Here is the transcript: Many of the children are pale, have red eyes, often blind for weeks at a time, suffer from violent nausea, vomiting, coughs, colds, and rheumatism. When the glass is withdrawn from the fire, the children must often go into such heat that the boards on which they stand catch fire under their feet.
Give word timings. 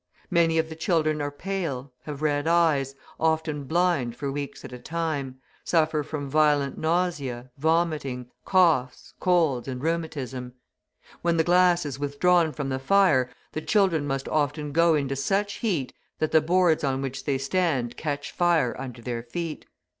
Many 0.31 0.57
of 0.57 0.67
the 0.67 0.75
children 0.75 1.21
are 1.21 1.29
pale, 1.29 1.93
have 2.05 2.23
red 2.23 2.47
eyes, 2.47 2.95
often 3.19 3.65
blind 3.65 4.15
for 4.15 4.31
weeks 4.31 4.65
at 4.65 4.73
a 4.73 4.79
time, 4.79 5.39
suffer 5.63 6.01
from 6.01 6.27
violent 6.27 6.75
nausea, 6.75 7.51
vomiting, 7.59 8.31
coughs, 8.43 9.13
colds, 9.19 9.67
and 9.67 9.79
rheumatism. 9.83 10.53
When 11.21 11.37
the 11.37 11.43
glass 11.43 11.85
is 11.85 11.99
withdrawn 11.99 12.51
from 12.51 12.69
the 12.69 12.79
fire, 12.79 13.29
the 13.51 13.61
children 13.61 14.07
must 14.07 14.27
often 14.27 14.71
go 14.71 14.95
into 14.95 15.15
such 15.15 15.57
heat 15.59 15.93
that 16.17 16.31
the 16.31 16.41
boards 16.41 16.83
on 16.83 17.03
which 17.03 17.25
they 17.25 17.37
stand 17.37 17.95
catch 17.95 18.31
fire 18.31 18.75
under 18.81 19.03
their 19.03 19.21
feet. 19.21 19.67